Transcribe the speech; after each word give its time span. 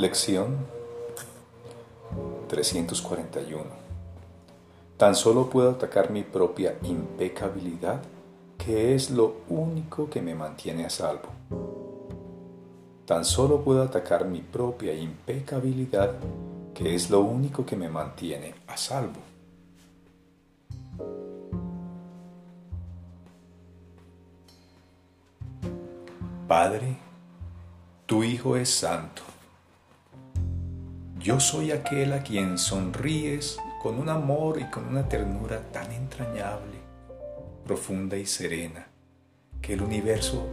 Lección 0.00 0.56
341. 2.48 3.64
Tan 4.96 5.14
solo 5.14 5.50
puedo 5.50 5.72
atacar 5.72 6.10
mi 6.10 6.22
propia 6.22 6.78
impecabilidad, 6.84 8.00
que 8.56 8.94
es 8.94 9.10
lo 9.10 9.42
único 9.50 10.08
que 10.08 10.22
me 10.22 10.34
mantiene 10.34 10.86
a 10.86 10.88
salvo. 10.88 11.28
Tan 13.04 13.26
solo 13.26 13.60
puedo 13.62 13.82
atacar 13.82 14.24
mi 14.24 14.40
propia 14.40 14.94
impecabilidad, 14.94 16.14
que 16.72 16.94
es 16.94 17.10
lo 17.10 17.20
único 17.20 17.66
que 17.66 17.76
me 17.76 17.90
mantiene 17.90 18.54
a 18.68 18.78
salvo. 18.78 19.20
Padre, 26.48 26.96
tu 28.06 28.24
Hijo 28.24 28.56
es 28.56 28.70
santo 28.70 29.29
yo 31.20 31.38
soy 31.38 31.70
aquel 31.70 32.14
a 32.14 32.22
quien 32.22 32.56
sonríes 32.56 33.58
con 33.82 33.98
un 33.98 34.08
amor 34.08 34.58
y 34.58 34.64
con 34.70 34.86
una 34.86 35.06
ternura 35.06 35.60
tan 35.70 35.92
entrañable, 35.92 36.78
profunda 37.66 38.16
y 38.16 38.24
serena, 38.24 38.86
que 39.60 39.74
el 39.74 39.82
universo 39.82 40.46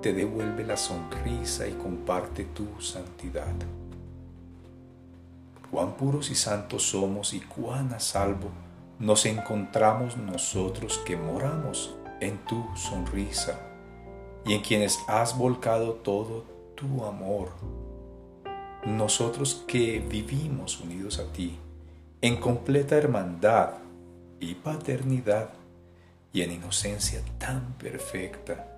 te 0.00 0.12
devuelve 0.12 0.64
la 0.64 0.76
sonrisa 0.76 1.66
y 1.66 1.72
comparte 1.72 2.44
tu 2.44 2.80
santidad. 2.80 3.52
Cuán 5.72 5.94
puros 5.94 6.30
y 6.30 6.36
santos 6.36 6.84
somos 6.84 7.34
y 7.34 7.40
cuán 7.40 7.92
a 7.92 7.98
salvo 7.98 8.50
nos 9.00 9.26
encontramos 9.26 10.16
nosotros 10.16 10.98
que 11.04 11.16
moramos 11.16 11.96
en 12.20 12.38
tu 12.44 12.64
sonrisa 12.76 13.58
y 14.46 14.54
en 14.54 14.60
quienes 14.60 15.00
has 15.08 15.36
volcado 15.36 15.94
todo 15.94 16.44
tu 16.76 17.04
amor 17.04 17.50
nosotros 18.84 19.64
que 19.66 20.00
vivimos 20.00 20.80
unidos 20.80 21.18
a 21.18 21.32
ti, 21.32 21.58
en 22.20 22.36
completa 22.36 22.96
hermandad 22.96 23.74
y 24.40 24.54
paternidad 24.54 25.50
y 26.32 26.42
en 26.42 26.52
inocencia 26.52 27.22
tan 27.38 27.74
perfecta, 27.74 28.68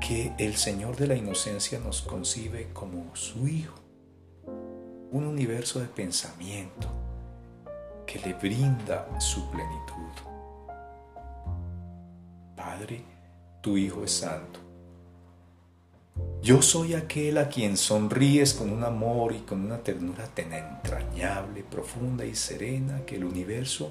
que 0.00 0.32
el 0.38 0.56
Señor 0.56 0.96
de 0.96 1.06
la 1.06 1.14
inocencia 1.14 1.78
nos 1.78 2.02
concibe 2.02 2.70
como 2.72 3.14
su 3.14 3.46
Hijo, 3.46 3.76
un 5.12 5.26
universo 5.26 5.80
de 5.80 5.86
pensamiento 5.86 6.88
que 8.06 8.18
le 8.18 8.34
brinda 8.34 9.08
su 9.20 9.48
plenitud. 9.50 10.12
Padre, 12.56 13.02
tu 13.60 13.76
Hijo 13.76 14.02
es 14.04 14.12
santo 14.12 14.63
yo 16.44 16.60
soy 16.60 16.92
aquel 16.92 17.38
a 17.38 17.48
quien 17.48 17.78
sonríes 17.78 18.52
con 18.52 18.70
un 18.70 18.84
amor 18.84 19.34
y 19.34 19.38
con 19.38 19.64
una 19.64 19.78
ternura 19.78 20.26
tan 20.26 20.52
entrañable, 20.52 21.62
profunda 21.62 22.26
y 22.26 22.34
serena 22.34 23.06
que 23.06 23.16
el 23.16 23.24
universo 23.24 23.90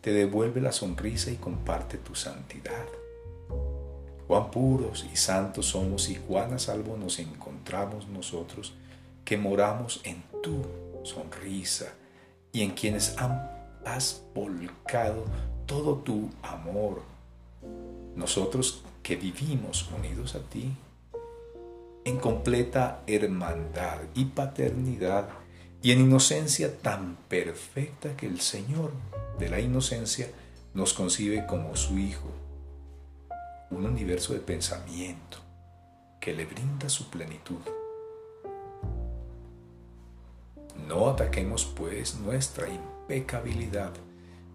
te 0.00 0.10
devuelve 0.10 0.62
la 0.62 0.72
sonrisa 0.72 1.30
y 1.30 1.36
comparte 1.36 1.98
tu 1.98 2.14
santidad. 2.14 2.86
Cuán 4.26 4.50
puros 4.50 5.06
y 5.12 5.14
santos 5.14 5.66
somos 5.66 6.08
y 6.08 6.14
cuán 6.14 6.54
a 6.54 6.58
salvo 6.58 6.96
nos 6.96 7.18
encontramos 7.18 8.08
nosotros 8.08 8.72
que 9.22 9.36
moramos 9.36 10.00
en 10.02 10.22
tu 10.42 10.64
sonrisa 11.02 11.92
y 12.50 12.62
en 12.62 12.70
quienes 12.70 13.14
has 13.84 14.22
volcado 14.34 15.26
todo 15.66 15.96
tu 15.96 16.30
amor. 16.40 17.02
Nosotros 18.16 18.84
que 19.02 19.16
vivimos 19.16 19.90
unidos 19.92 20.34
a 20.34 20.40
ti 20.40 20.74
en 22.10 22.18
completa 22.18 23.02
hermandad 23.06 24.00
y 24.14 24.26
paternidad 24.26 25.28
y 25.80 25.92
en 25.92 26.00
inocencia 26.00 26.76
tan 26.76 27.16
perfecta 27.28 28.16
que 28.16 28.26
el 28.26 28.40
Señor 28.40 28.92
de 29.38 29.48
la 29.48 29.60
inocencia 29.60 30.28
nos 30.74 30.92
concibe 30.92 31.46
como 31.46 31.76
su 31.76 31.98
Hijo, 31.98 32.28
un 33.70 33.86
universo 33.86 34.34
de 34.34 34.40
pensamiento 34.40 35.38
que 36.20 36.34
le 36.34 36.44
brinda 36.44 36.88
su 36.88 37.08
plenitud. 37.10 37.60
No 40.88 41.10
ataquemos 41.10 41.64
pues 41.64 42.16
nuestra 42.16 42.68
impecabilidad, 42.68 43.92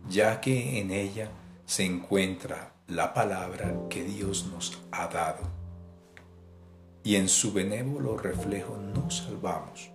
ya 0.10 0.42
que 0.42 0.80
en 0.82 0.92
ella 0.92 1.30
se 1.66 1.86
encuentra 1.86 2.74
la 2.88 3.14
palabra 3.14 3.74
que 3.90 4.04
Dios 4.04 4.46
nos 4.52 4.78
ha 4.92 5.08
dado 5.08 5.65
y 7.06 7.16
en 7.16 7.30
su 7.30 7.54
benévolo 7.54 8.18
reflejo 8.18 8.78
nos 8.78 9.18
salvamos. 9.18 9.95